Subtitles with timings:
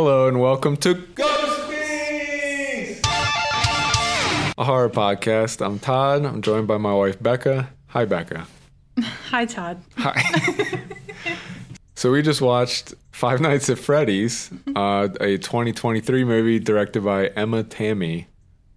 [0.00, 3.04] Hello and welcome to Ghost Beast,
[4.56, 5.60] a horror podcast.
[5.60, 6.24] I'm Todd.
[6.24, 7.70] I'm joined by my wife Becca.
[7.88, 8.46] Hi, Becca.
[9.00, 9.82] Hi, Todd.
[9.96, 10.22] Hi.
[11.96, 17.64] so we just watched Five Nights at Freddy's, uh, a 2023 movie directed by Emma
[17.64, 18.28] Tammi.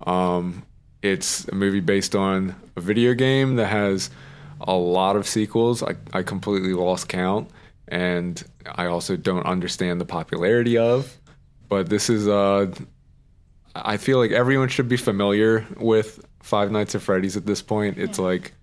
[0.08, 0.64] Um,
[1.04, 4.10] it's a movie based on a video game that has
[4.60, 5.84] a lot of sequels.
[5.84, 7.48] I, I completely lost count,
[7.92, 11.20] and I also don't understand the popularity of.
[11.68, 12.74] But this is, uh,
[13.76, 17.98] I feel like everyone should be familiar with Five Nights at Freddy's at this point.
[17.98, 18.54] It's like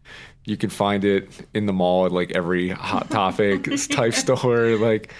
[0.47, 4.77] you can find it in the mall at like every Hot Topic type store.
[4.77, 5.13] Like,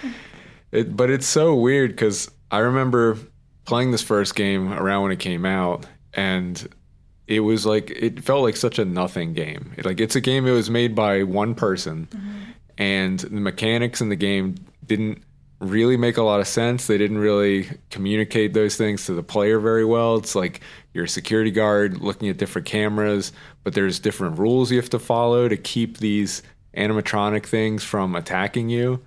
[0.71, 3.17] it, but it's so weird because I remember
[3.65, 6.67] playing this first game around when it came out, and
[7.27, 9.73] it was like it felt like such a nothing game.
[9.77, 10.47] It, like it's a game.
[10.47, 12.07] It was made by one person,
[12.79, 15.21] and the mechanics in the game didn't
[15.59, 16.87] really make a lot of sense.
[16.87, 20.15] They didn't really communicate those things to the player very well.
[20.15, 20.61] It's like
[20.93, 23.33] you're a security guard looking at different cameras,
[23.65, 26.41] but there's different rules you have to follow to keep these
[26.75, 29.01] animatronic things from attacking you.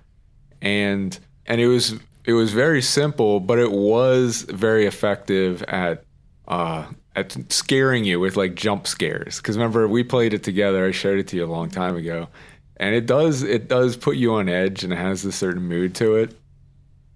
[0.61, 6.03] And and it was it was very simple, but it was very effective at
[6.47, 9.41] uh at scaring you with like jump scares.
[9.41, 10.85] Cuz remember we played it together.
[10.85, 12.27] I showed it to you a long time ago.
[12.77, 15.95] And it does it does put you on edge and it has this certain mood
[15.95, 16.35] to it.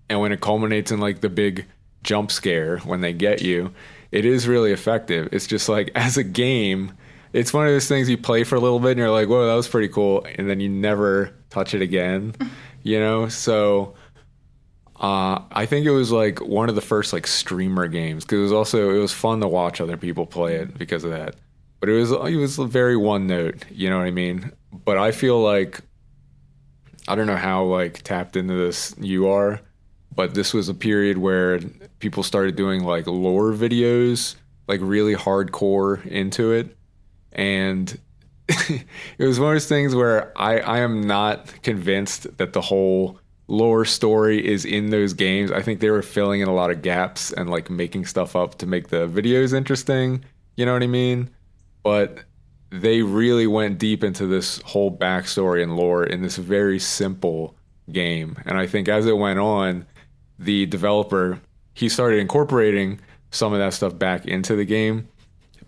[0.10, 1.66] And when it culminates in like the big
[2.04, 3.74] jump scare when they get you
[4.12, 5.30] it is really effective.
[5.32, 6.94] It's just like as a game
[7.34, 9.48] it's one of those things you play for a little bit and you're like whoa
[9.48, 12.34] that was pretty cool and then you never touch it again
[12.84, 13.28] you know?
[13.28, 13.96] So
[15.00, 18.42] uh, i think it was like one of the first like streamer games because it
[18.42, 21.36] was also it was fun to watch other people play it because of that.
[21.80, 24.52] But it was it was very one note you know what i mean
[24.88, 25.82] but i feel like
[27.08, 29.62] i don't know how like tapped into this you are
[30.18, 31.60] but this was a period where
[32.00, 34.36] people started doing like lore videos,
[34.68, 36.76] like really hardcore into it.
[37.32, 37.98] And
[38.50, 38.86] it
[39.20, 43.86] was one of those things where I, I am not convinced that the whole lore
[43.86, 45.52] story is in those games.
[45.52, 48.58] I think they were filling in a lot of gaps and like making stuff up
[48.58, 50.26] to make the videos interesting.
[50.56, 51.30] You know what I mean?
[51.84, 52.24] But
[52.70, 57.56] they really went deep into this whole backstory and lore in this very simple
[57.92, 58.38] game.
[58.46, 59.86] And I think as it went on,
[60.40, 61.40] the developer
[61.74, 65.08] he started incorporating some of that stuff back into the game.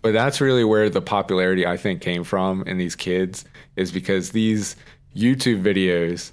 [0.02, 3.44] But that's really where the popularity i think came from in these kids
[3.76, 4.76] is because these
[5.14, 6.32] youtube videos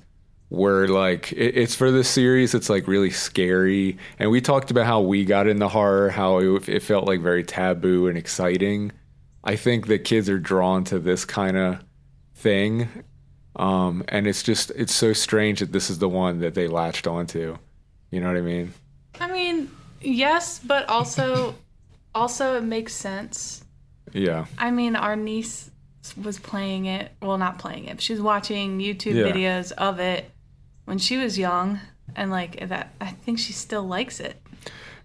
[0.49, 3.97] were like it, it's for this series it's like really scary.
[4.19, 7.43] And we talked about how we got into horror how it, it felt like very
[7.43, 8.91] taboo and exciting
[9.47, 11.83] i think that kids are drawn to this kind of
[12.35, 12.87] thing
[13.55, 17.07] um, and it's just it's so strange that this is the one that they latched
[17.07, 17.57] onto
[18.09, 18.73] you know what I mean?
[19.19, 19.69] I mean,
[20.01, 21.55] yes, but also,
[22.15, 23.63] also it makes sense.
[24.13, 24.45] Yeah.
[24.57, 25.69] I mean, our niece
[26.21, 27.11] was playing it.
[27.21, 28.01] Well, not playing it.
[28.01, 29.31] She was watching YouTube Yeah.
[29.31, 30.31] videos of it
[30.85, 31.79] when she was young,
[32.15, 32.93] and like that.
[33.01, 34.41] I think she still likes it.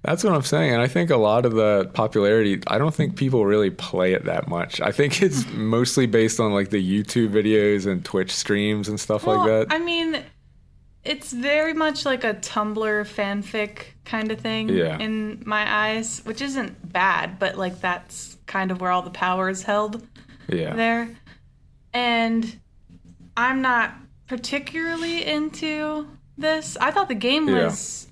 [0.05, 0.73] That's what I'm saying.
[0.73, 4.25] And I think a lot of the popularity, I don't think people really play it
[4.25, 4.81] that much.
[4.81, 9.25] I think it's mostly based on like the YouTube videos and Twitch streams and stuff
[9.27, 9.75] Well, like that.
[9.75, 10.21] I mean,
[11.05, 12.75] it's very much like a Tumblr
[13.07, 14.99] fanfic kind of thing Yeah.
[14.99, 19.49] in my eyes, which isn't bad, but like that's kind of where all the power
[19.49, 20.05] is held.
[20.49, 20.75] yeah.
[20.75, 21.09] there.
[21.95, 22.59] And
[23.37, 23.95] I'm not
[24.27, 26.77] particularly into this.
[26.81, 27.65] I thought the game Yeah.
[27.67, 28.09] was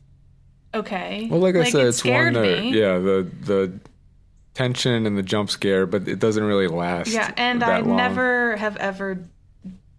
[0.75, 1.29] okay.
[1.31, 2.79] Well, like I said, it it's one me.
[2.79, 3.81] Yeah, the the
[4.55, 7.09] tension and the jump scare, but it doesn't really last.
[7.09, 7.97] Yeah, and that I long.
[7.97, 9.19] never have ever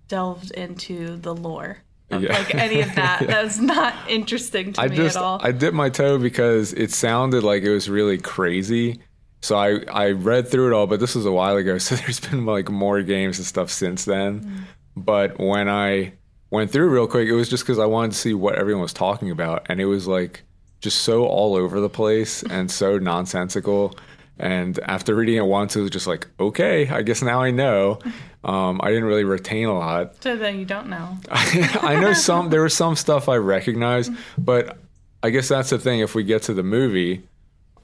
[0.07, 1.77] delved into the lore
[2.09, 2.33] of Yeah.
[2.37, 3.21] like any of that.
[3.27, 5.39] That was not interesting to I me just at all.
[5.41, 8.99] I dipped my toe because it sounded like it was really crazy.
[9.41, 11.77] So I I read through it all, but this was a while ago.
[11.79, 14.41] So there's been like more games and stuff since then.
[14.41, 14.63] Mm.
[14.97, 16.13] But when I
[16.51, 18.93] went through real quick, it was just because I wanted to see what everyone was
[18.93, 20.43] talking about, and it was like
[20.81, 23.95] just so all over the place and so nonsensical.
[24.39, 27.99] And after reading it once, it was just like, okay, I guess now I know.
[28.43, 30.15] Um, I didn't really retain a lot.
[30.23, 31.19] so then you don't know.
[31.29, 32.49] I know some.
[32.49, 34.79] There was some stuff I recognized, but
[35.21, 35.99] I guess that's the thing.
[35.99, 37.21] If we get to the movie,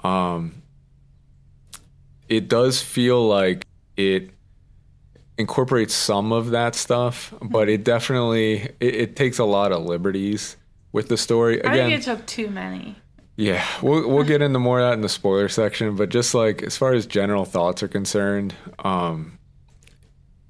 [0.03, 0.63] um,
[2.27, 4.31] it does feel like it
[5.37, 10.57] incorporates some of that stuff, but it definitely it, it takes a lot of liberties
[10.91, 11.63] with the story.
[11.63, 12.95] I Again, think it took too many.
[13.35, 16.63] yeah, we'll we'll get into more of that in the spoiler section, but just like
[16.63, 19.37] as far as general thoughts are concerned, um,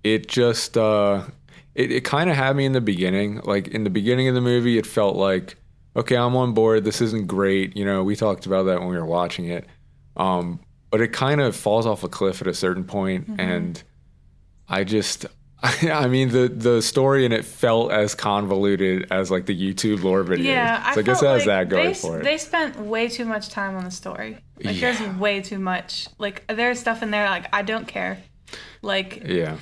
[0.03, 1.23] it just uh,
[1.75, 3.41] it, it kind of had me in the beginning.
[3.43, 5.55] Like in the beginning of the movie, it felt like
[5.95, 6.83] okay, I'm on board.
[6.83, 7.75] This isn't great.
[7.75, 9.65] You know, we talked about that when we were watching it.
[10.15, 10.59] Um,
[10.91, 13.39] but it kind of falls off a cliff at a certain point, Mm-hmm.
[13.39, 13.83] and
[14.69, 15.25] I just.
[15.63, 20.21] I mean the the story and it felt as convoluted as like the YouTube lore
[20.21, 20.51] video.
[20.51, 22.23] Yeah, I, so I guess felt it has like that going they, for it.
[22.23, 24.37] They spent way too much time on the story.
[24.63, 24.93] Like Yeah.
[24.93, 26.07] there's way too much.
[26.19, 28.19] Like there's stuff in there like I don't care.
[28.83, 29.57] Like yeah,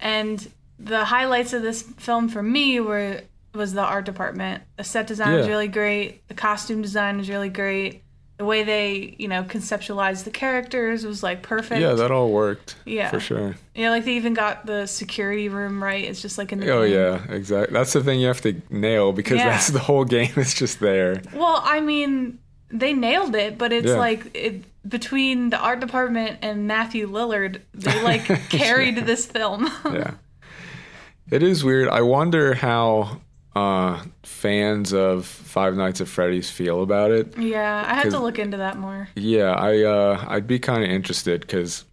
[0.00, 3.20] and the highlights of this film for me were
[3.54, 4.62] was the art department.
[4.76, 6.26] The set design was really great.
[6.28, 8.02] The costume design was really great.
[8.36, 11.80] The way they, you know, conceptualized the characters was like perfect.
[11.80, 12.74] yeah, that all worked.
[12.84, 13.08] Yeah.
[13.10, 13.54] for sure.
[13.76, 16.04] Yeah, like they even got the security room right.
[16.04, 16.94] It's just like in the Oh game.
[16.94, 17.72] yeah, exactly.
[17.72, 19.50] That's the thing you have to nail because Yeah.
[19.50, 20.32] that's the whole game.
[20.36, 21.22] It's just there.
[21.32, 22.40] Well, I mean,
[22.70, 23.98] they nailed it, but it's Yeah.
[23.98, 29.70] like it, between the art department and Matthew Lillard, they like carried this film.
[29.84, 30.14] Yeah,
[31.30, 31.88] it is weird.
[31.88, 33.20] I wonder how
[33.54, 37.36] uh, fans of Five Nights at Freddy's feel about it.
[37.38, 39.08] yeah, I had to look into that more.
[39.14, 41.84] Yeah, I uh, I'd be kind of interested because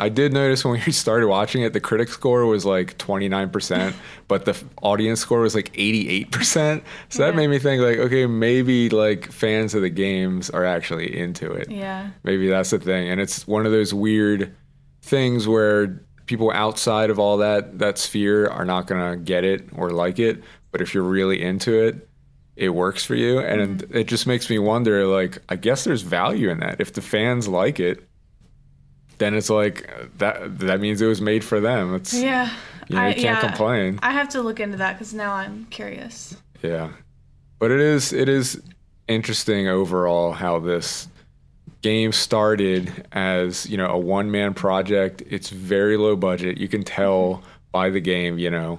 [0.00, 3.50] I did notice when we started watching it, the critic score was like twenty nine
[3.50, 3.96] percent,
[4.28, 6.84] but the audience score was like eighty eight percent.
[7.08, 7.36] So that Yeah.
[7.36, 11.68] made me think like, okay, maybe like fans of the games are actually into it.
[11.70, 12.10] Yeah.
[12.22, 14.54] Maybe that's the thing, and it's one of those weird
[15.02, 19.90] things where people outside of all that that sphere are not gonna get it or
[19.90, 22.08] like it, but if you're really into it,
[22.56, 23.96] it works for you, and Mm-hmm.
[23.96, 25.06] it just makes me wonder.
[25.06, 26.80] Like, I guess there's value in that.
[26.80, 28.02] If the fans like it,
[29.18, 29.88] then it's like
[30.18, 30.58] that.
[30.60, 31.94] That means it was made for them.
[31.94, 32.50] It's Yeah.
[32.88, 33.98] you, know, you can't yeah, complain.
[34.02, 36.36] I have to look into that because now I'm curious.
[36.62, 36.90] Yeah.
[37.60, 38.60] But it is it is
[39.08, 41.08] interesting overall how this
[41.82, 45.22] game started as, you know, a one man project.
[45.28, 46.58] It's very low budget.
[46.58, 47.42] You can tell
[47.72, 48.78] by the game, you know.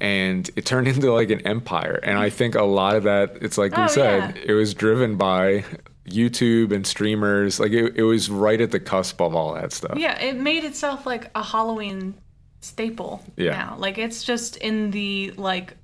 [0.00, 2.00] And it turned into like an empire.
[2.02, 4.42] And I think a lot of that it's like we Oh, said, yeah.
[4.46, 5.64] it was driven by
[6.06, 7.58] YouTube and streamers.
[7.60, 9.96] Like it, it was right at the cusp of all that stuff.
[9.96, 12.14] Yeah, it made itself like a Halloween
[12.60, 13.50] staple Yeah.
[13.52, 13.76] now.
[13.78, 15.76] Like it's just in the like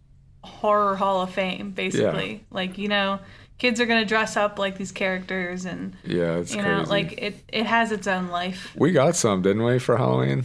[0.42, 2.42] horror hall of fame, basically.
[2.50, 3.20] Like, you know,
[3.58, 6.82] kids are gonna dress up like these characters and Yeah, it's you crazy.
[6.82, 8.72] know, like it it has its own life.
[8.76, 10.44] we got some, didn't we, for Halloween?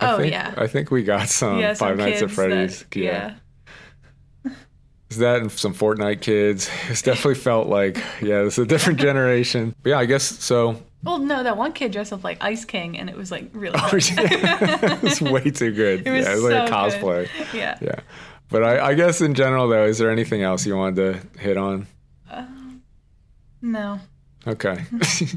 [0.00, 0.54] I Oh think, yeah.
[0.56, 2.80] I think we got some yeah, some Five Nights at Freddy's.
[2.84, 3.34] that- yeah.
[5.10, 6.68] Is that and some Fortnite kids?
[6.88, 9.74] It's definitely felt like, yeah, it's a different generation.
[9.82, 10.82] But yeah, I guess so.
[11.04, 13.76] Well, no, that one kid dressed up like Ice King, and it was like really.
[13.78, 14.98] Oh, yeah.
[15.02, 16.06] it's way too good.
[16.06, 17.28] It was yeah, it was like a cosplay.
[17.36, 17.46] good.
[17.58, 17.78] Yeah.
[17.80, 18.00] Yeah.
[18.48, 20.96] But I, I guess in general, though, is there anything else you wanted
[21.36, 21.86] to hit on?
[22.30, 22.46] Uh,
[23.62, 24.00] no.
[24.46, 24.84] Okay.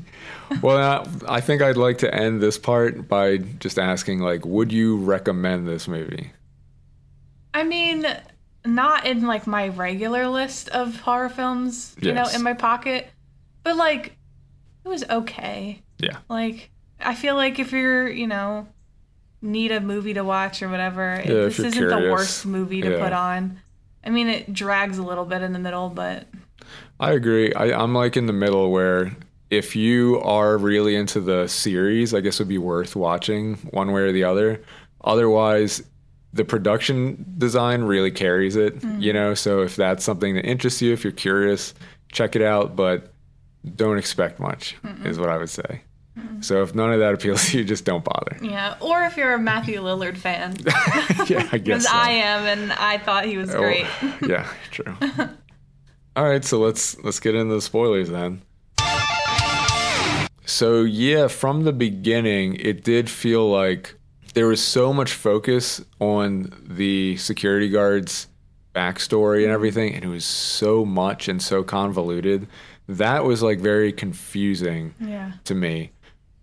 [0.61, 4.97] well, I think I'd like to end this part by just asking, like, would you
[4.97, 6.31] recommend this movie?
[7.53, 8.05] I mean,
[8.65, 13.07] not in like my regular list of horror films, you know, in my pocket,
[13.63, 14.15] but like
[14.85, 15.81] it was okay.
[15.99, 16.17] Yeah.
[16.29, 16.69] Like
[16.99, 18.67] I feel like if you're, you know,
[19.41, 23.03] need a movie to watch or whatever, if this isn't the worst movie to Yeah.
[23.03, 23.61] put on.
[24.03, 26.27] I mean, it drags a little bit in the middle, but
[26.99, 27.53] I agree.
[27.53, 29.15] I, I'm like in the middle where
[29.49, 33.91] if you are really into the series, I guess it would be worth watching one
[33.91, 34.61] way or the other.
[35.03, 35.83] Otherwise,
[36.33, 38.99] the production design really carries it, mm-hmm.
[38.99, 39.33] you know?
[39.33, 41.73] So if that's something that interests you, if you're curious,
[42.11, 43.13] check it out, but
[43.75, 45.81] don't expect much, is what I would say.
[46.41, 48.37] So if none of that appeals to you, just don't bother.
[48.41, 48.75] yeah.
[48.79, 50.55] Or if you're a Matthew Lillard fan,
[51.27, 51.91] yeah, I guess because so.
[51.93, 53.85] I am, and I thought he was Oh, great.
[54.27, 54.95] yeah, true.
[56.17, 58.41] All right, so let's let's get into the spoilers then.
[60.45, 63.93] So yeah, from the beginning, it did feel like
[64.33, 68.27] there was so much focus on the security guards'
[68.73, 72.47] backstory and everything, and it was so much and so convoluted.
[72.89, 75.33] That was like very confusing Yeah.
[75.43, 75.91] to me.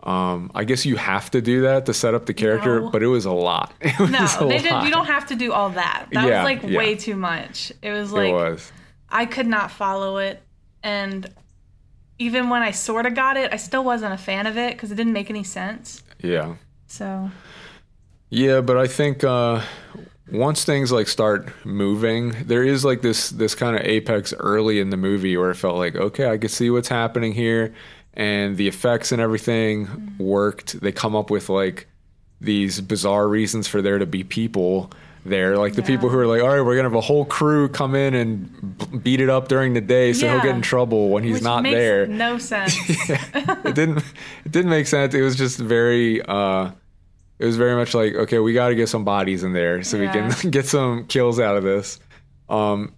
[0.04, 2.90] Um, I guess you have to do that to set up the character, No.
[2.90, 3.72] but it was a lot.
[3.98, 4.70] Was No, a they did.
[4.70, 4.84] lot.
[4.84, 6.06] You don't have to do all that.
[6.12, 6.78] That Yeah, was like yeah.
[6.78, 7.72] way too much.
[7.82, 8.70] It was like it was.
[9.14, 10.42] I could not follow it,
[10.82, 11.32] and
[12.18, 14.92] even when I sort of got it, I still wasn't a fan of it because
[14.92, 16.02] it didn't make any sense.
[16.20, 16.56] Yeah.
[16.86, 17.30] So
[18.30, 19.62] Yeah, but I think uh,
[20.30, 24.90] once things like start moving, there is like this this kind of apex early in
[24.90, 27.72] the movie where it felt like, okay, I can see what's happening here,
[28.14, 30.80] and the effects and everything worked.
[30.80, 31.88] They come up with like
[32.40, 34.90] these bizarre reasons for there to be people
[35.24, 37.68] there, like the people who are like, all right, we're gonna have a whole crew
[37.68, 41.08] come in and b- beat it up during the day, so he'll get in trouble
[41.10, 42.06] when he's which not makes there.
[42.06, 42.76] no sense.
[42.88, 43.98] it didn't
[44.44, 45.14] it didn't make sense.
[45.14, 46.70] It was just very uh
[47.38, 49.98] it was very much like, okay, we got to get some bodies in there so
[49.98, 51.98] we can get some kills out of this.
[52.48, 52.94] Um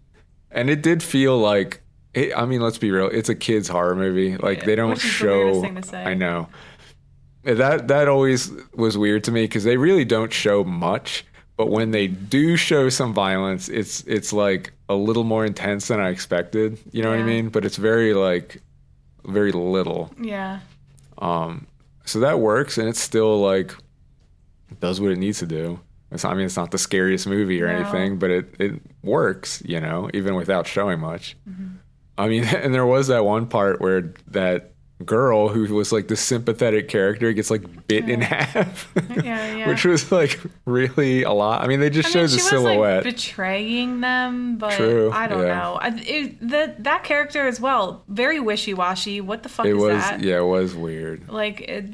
[0.50, 1.80] and it did feel like
[2.14, 3.09] It, I mean, let's be real.
[3.09, 4.37] It's a kids horror movie.
[4.37, 5.37] Like Yeah, they don't the show.
[5.38, 6.02] weirdest thing to say.
[6.04, 6.49] I know.
[7.45, 11.25] That that always was weird to me because they really don't show much.
[11.56, 16.00] But when they do show some violence, it's it's like a little more intense than
[16.00, 16.78] I expected.
[16.92, 17.48] You know what I mean?
[17.48, 18.60] But it's very like
[19.25, 20.12] very little.
[20.20, 20.60] Yeah.
[21.18, 21.66] Um,
[22.04, 23.75] so that works, and it's still like
[24.80, 25.80] does what it needs to do.
[26.12, 27.75] It's, I mean, it's not the scariest movie or No.
[27.78, 31.36] anything, but it it works, you know, even without showing much.
[31.48, 31.66] Mm-hmm.
[32.18, 34.72] I mean, and there was that one part where that
[35.05, 38.91] girl who was like the sympathetic character gets like bit in half,
[39.23, 39.69] Yeah, yeah.
[39.69, 41.62] which was like really a lot.
[41.62, 43.05] I mean, they just I showed mean, the she was silhouette.
[43.05, 45.55] like betraying them, but True, I don't yeah.
[45.59, 45.79] know.
[45.81, 49.21] I, it, that that character as well, very wishy washy.
[49.21, 50.21] What the fuck it is was that?
[50.23, 51.29] yeah, it was weird.
[51.29, 51.85] Like it,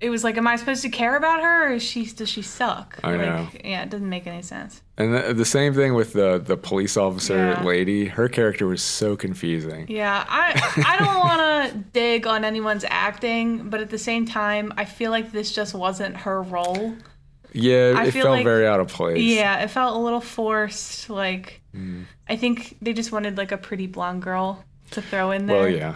[0.00, 2.42] it was like, am I supposed to care about her, or is she does she
[2.42, 2.98] suck?
[3.02, 3.48] I like, know.
[3.64, 4.82] Yeah, it doesn't make any sense.
[4.98, 7.62] And the, the same thing with the the police officer Yeah.
[7.64, 8.06] lady.
[8.06, 9.86] Her character was so confusing.
[9.88, 10.52] Yeah, I
[10.86, 15.10] I don't want to dig on anyone's acting, but at the same time, I feel
[15.10, 16.94] like this just wasn't her role.
[17.52, 19.18] Yeah, I it felt like- very out of place.
[19.22, 21.08] Yeah, it felt a little forced.
[21.08, 22.04] Like, Mm.
[22.28, 25.56] I think they just wanted like a pretty blonde girl to throw in there.
[25.58, 25.94] Well, yeah.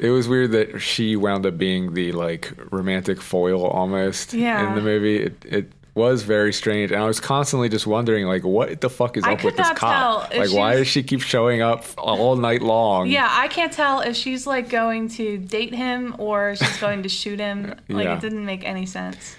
[0.00, 4.68] It was weird that she wound up being the like romantic foil almost Yeah.
[4.68, 5.16] in the movie.
[5.16, 9.16] It it was very strange, and I was constantly just wondering like, what the fuck
[9.16, 10.28] is I up with this cop?
[10.30, 13.08] tell Like, why does she keep showing up all night long?
[13.08, 17.08] Yeah, I can't tell if she's like going to date him or she's going to
[17.08, 17.74] shoot him.
[17.88, 18.16] Like, Yeah.
[18.16, 19.36] it didn't make any sense.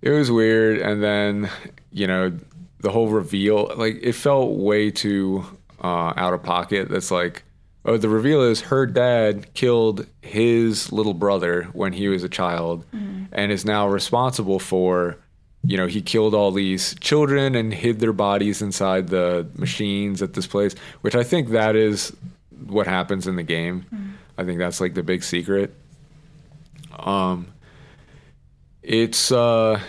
[0.00, 1.50] It was weird, and then
[1.92, 2.32] you know
[2.80, 5.44] the whole reveal, like it felt way too
[5.84, 6.88] uh, out of pocket.
[6.88, 7.42] That's like,
[7.84, 12.84] oh, the reveal is her dad killed his little brother when he was a child,
[13.32, 15.16] and is now responsible for,
[15.64, 20.34] you know, he killed all these children and hid their bodies inside the machines at
[20.34, 22.14] this place, which I think that is
[22.66, 23.86] what happens in the game.
[24.36, 25.74] I think that's like the big secret.
[26.98, 27.46] Um,
[28.82, 29.80] it's uh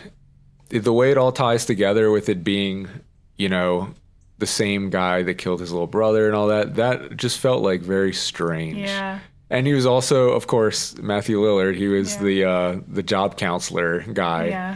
[0.70, 2.88] the way it all ties together with it being
[3.38, 3.94] you know
[4.42, 7.80] the same guy that killed his little brother and all that that just felt like
[7.82, 9.20] very strange Yeah.
[9.50, 12.22] and he was also of course matthew lillard he was Yeah.
[12.24, 14.76] the uh the job counselor guy Yeah.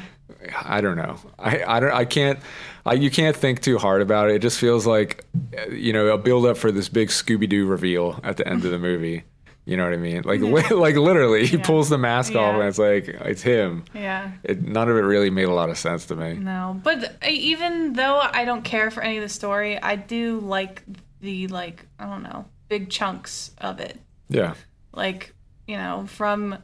[0.63, 2.39] i don't know i i don't i can't
[2.88, 4.36] I, you can't think too hard about it.
[4.36, 5.25] It just feels like,
[5.72, 8.69] you know, a build up for this big Scooby Doo reveal at the end of
[8.69, 9.24] the movie.
[9.65, 10.22] You know what I mean?
[10.24, 11.63] Like, li- like literally, he Yeah.
[11.65, 14.31] pulls the mask off and it's like it's him Yeah.
[14.43, 16.34] it, none of it really made a lot of sense to me.
[16.36, 20.39] No, but I- even though I don't care for any of the story, I do
[20.39, 20.84] like
[21.22, 24.00] the like I don't know big chunks of it.
[24.29, 24.53] Yeah,
[24.93, 25.34] Like
[25.67, 26.57] you know from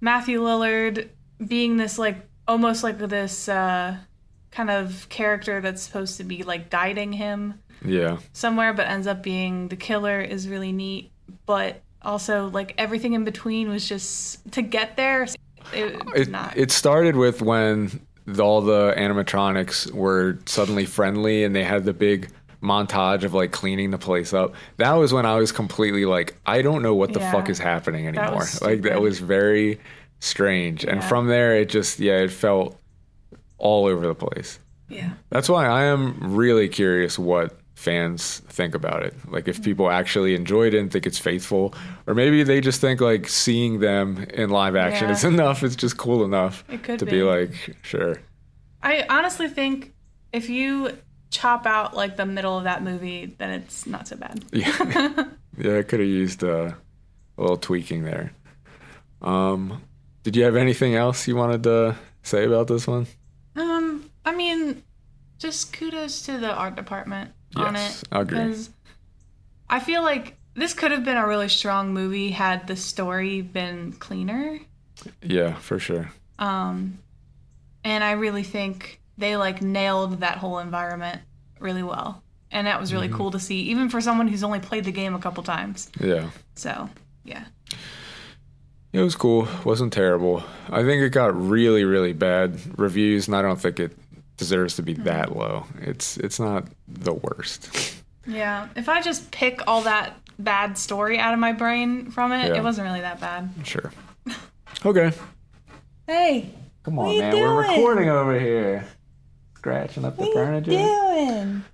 [0.00, 1.08] Matthew Lillard
[1.44, 3.96] being this like almost like this uh,
[4.50, 9.22] kind of character that's supposed to be like guiding him yeah, somewhere, but ends up
[9.22, 11.10] being the killer is really neat.
[11.46, 15.24] But also like everything in between was just to get there.
[15.72, 16.56] It, it not.
[16.56, 21.92] it started with when the- all the animatronics were suddenly friendly and they had the
[21.92, 22.30] big
[22.62, 24.54] montage of like cleaning the place up.
[24.76, 27.32] That was when I was completely like, I don't know what the Yeah.
[27.32, 28.36] fuck is happening anymore.
[28.36, 29.80] was like that was very
[30.20, 30.84] strange.
[30.84, 32.76] And from there, it just yeah, it felt
[33.58, 34.58] all over the place.
[34.88, 35.12] yeah.
[35.30, 39.14] That's why I am really curious what fans think about it.
[39.30, 41.74] Like if people actually enjoyed it and think it's faithful,
[42.06, 45.14] or maybe they just think like seeing them in live action Yeah.
[45.14, 45.62] is enough.
[45.62, 47.12] It's just cool enough It could to be.
[47.12, 47.22] be.
[47.22, 48.16] like, sure.
[48.82, 49.94] I honestly think
[50.32, 50.96] if you
[51.30, 54.44] chop out like the middle of that movie, then it's not so bad.
[54.52, 55.24] Yeah,
[55.58, 55.78] yeah.
[55.78, 56.72] I could have used uh,
[57.38, 58.32] a little tweaking there.
[59.22, 59.82] Um,
[60.22, 63.06] did you have anything else you wanted to say about this one?
[63.56, 64.82] Um, I mean,
[65.38, 68.08] just kudos to the art department on Yes, it.
[68.12, 68.38] I agree.
[68.44, 68.70] Because
[69.68, 73.92] I feel like this could have been a really strong movie had the story been
[73.92, 74.58] cleaner.
[75.22, 76.10] Yeah, for sure.
[76.38, 76.98] Um,
[77.84, 81.20] and I really think they like nailed that whole environment
[81.58, 82.22] really well.
[82.50, 83.16] And that was really Mm-hmm.
[83.16, 85.88] cool to see, even for someone who's only played the game a couple times.
[86.00, 86.30] Yeah.
[86.56, 86.90] So,
[87.24, 87.44] yeah.
[88.92, 89.46] It was cool.
[89.64, 90.42] wasn't terrible.
[90.68, 93.96] I think it got really, really bad reviews, and I don't think it
[94.40, 95.04] deserves to be Mm-hmm.
[95.04, 95.66] that low.
[95.80, 97.70] It's it's not the worst.
[98.26, 98.68] Yeah.
[98.76, 102.58] If I just pick all that bad story out of my brain from it, Yeah.
[102.58, 103.50] it wasn't really that bad.
[103.64, 103.90] sure.
[104.84, 105.12] Okay.
[106.06, 106.50] Hey,
[106.84, 107.34] Come on, What you man.
[107.34, 108.84] We're recording over here.
[109.56, 110.70] Scratching up the furniture.
[110.70, 111.64] doing?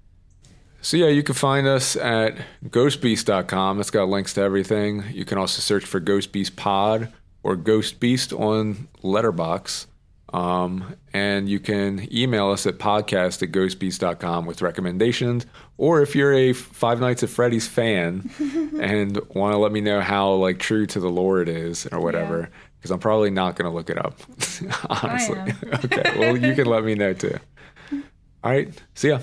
[0.80, 2.36] So yeah, you can find us at
[2.68, 3.80] ghostbeast.com.
[3.80, 5.04] It's got links to everything.
[5.12, 9.86] You can also search for Ghost Beast Pod or Ghost Beast on Letterboxd.
[10.32, 15.46] Um, and you can email us at podcast at ghostbeast.com with recommendations.
[15.78, 18.28] Or if you're a Five Nights at Freddy's fan
[18.80, 22.00] and want to let me know how like true to the lore it is or
[22.00, 24.18] whatever, because I'm probably not going to look it up,
[25.02, 25.38] honestly.
[25.84, 27.38] okay, well, you can let me know too.
[28.42, 29.20] All right, see ya.